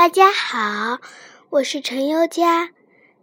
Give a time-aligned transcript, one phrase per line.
[0.00, 0.98] 大家好，
[1.50, 2.70] 我是陈优佳。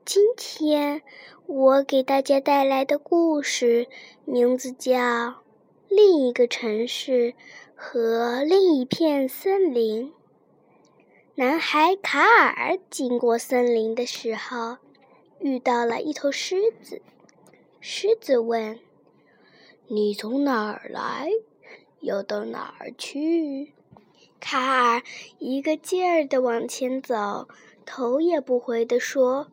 [0.05, 1.01] 今天
[1.47, 3.87] 我给大家带来的故事
[4.25, 4.93] 名字叫
[5.89, 7.33] 《另一个城市
[7.75, 10.09] 和另一片森林》。
[11.33, 14.77] 男孩卡尔经过森林的时候，
[15.39, 17.01] 遇到了一头狮子。
[17.81, 18.79] 狮子问
[19.89, 21.27] ：“你从哪儿来？
[22.01, 23.73] 要到哪儿去？”
[24.39, 25.01] 卡尔
[25.39, 27.47] 一个劲儿地往前走，
[27.85, 29.47] 头也不回地说：“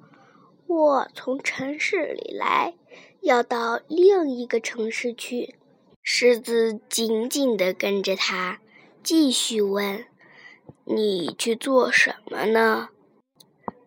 [0.66, 2.74] 我从城市里来，
[3.20, 5.56] 要到另一个城市去。”
[6.02, 8.60] 狮子紧紧地跟着他，
[9.02, 10.04] 继续问
[10.84, 12.90] ：“你去做什么呢？”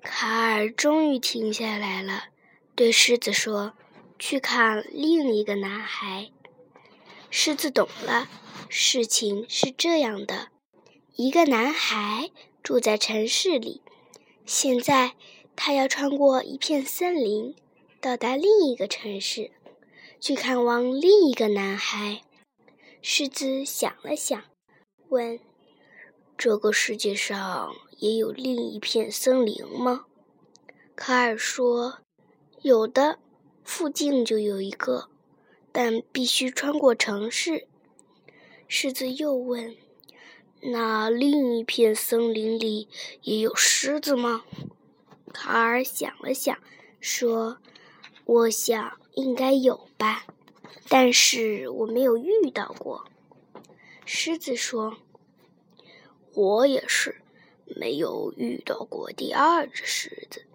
[0.02, 2.30] 卡尔终于停下来了，
[2.74, 3.74] 对狮子说
[4.18, 6.32] ：“去看另一个男孩。”
[7.30, 8.28] 狮子懂了，
[8.68, 10.48] 事情是这样的。
[11.20, 12.30] 一个男孩
[12.62, 13.82] 住在城市里，
[14.46, 15.16] 现在
[15.56, 17.56] 他要穿过一片森林，
[18.00, 19.50] 到达另一个城市，
[20.20, 22.22] 去看望另一个男孩。
[23.02, 24.40] 狮子想了想，
[25.10, 25.40] 问
[26.38, 30.06] ：“这个世界上也有另一片森林吗？”
[30.96, 31.98] 卡尔说
[32.62, 33.18] ：“有的，
[33.64, 35.10] 附近就有一个，
[35.72, 37.68] 但必须穿过城市。”
[38.70, 39.76] 狮子又问。
[40.62, 42.88] 那另一片森林里
[43.22, 44.44] 也有狮子吗？
[45.34, 46.58] 卡尔想了想，
[47.00, 47.60] 说
[48.26, 50.26] ：“我想应该有吧，
[50.90, 53.06] 但是我没有遇到过。”
[54.04, 54.98] 狮子说
[56.34, 57.22] ：“我也是，
[57.66, 60.46] 没有遇到过第二只狮子。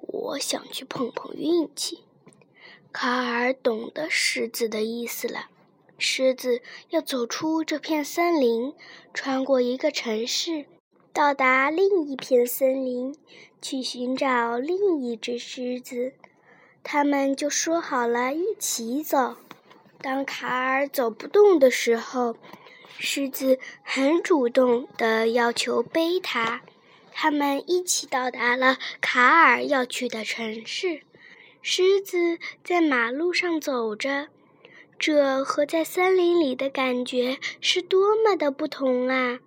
[0.00, 2.04] 我想去碰碰运气。”
[2.92, 5.48] 卡尔懂得狮子的意思了。
[6.00, 8.74] 狮子要走出这片森林，
[9.12, 10.64] 穿过一个城市，
[11.12, 13.14] 到达另一片森林，
[13.60, 16.14] 去寻找另一只狮子。
[16.82, 19.36] 他们就说好了一起走。
[20.00, 22.34] 当卡尔走不动的时候，
[22.98, 26.62] 狮子很主动地要求背他。
[27.12, 31.02] 他们一起到达了卡尔要去的城市。
[31.60, 34.28] 狮子在马路上走着。
[35.00, 39.40] 这和在森林里的感觉是多么的不同啊！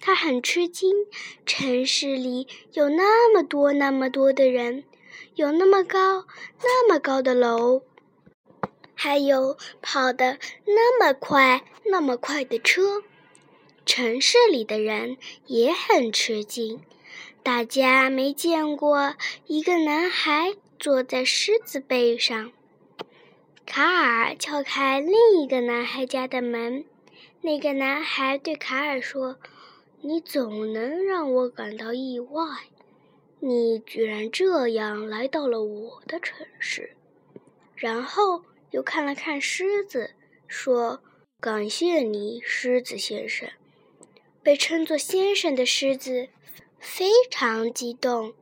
[0.00, 0.92] 他很吃惊，
[1.46, 4.82] 城市里有那么多那么多的人，
[5.36, 6.26] 有那么高
[6.60, 7.82] 那么高的楼，
[8.92, 13.04] 还有跑得那么快那么快的车。
[13.86, 15.16] 城市里的人
[15.46, 16.82] 也很吃惊，
[17.44, 19.14] 大家没见过
[19.46, 22.50] 一个男孩坐在狮子背上。
[23.70, 26.86] 卡尔敲开另一个男孩家的门，
[27.42, 29.36] 那个男孩对卡尔说
[30.00, 32.40] ：“你总能让我感到意外，
[33.40, 36.96] 你居然这样来到了我的城市。”
[37.76, 40.12] 然后又看了看狮子，
[40.46, 41.02] 说
[41.38, 43.50] ：“感谢你，狮子先生。”
[44.42, 46.28] 被称作先生的狮子
[46.78, 48.32] 非常激动。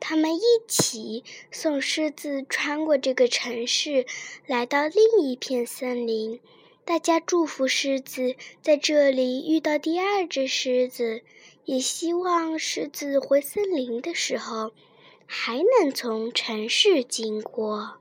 [0.00, 4.06] 他们一起送狮子穿过这个城市，
[4.46, 6.40] 来到另一片森林。
[6.84, 11.22] 大家祝福狮子在这里遇到第二只狮子，
[11.64, 14.72] 也希望狮子回森林的时候
[15.26, 17.94] 还能从城市经过。